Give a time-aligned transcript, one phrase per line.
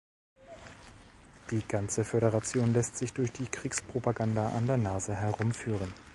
[1.51, 5.93] Die ganze Föderation lässt sich durch die Kriegspropaganda an der Nase herumführen.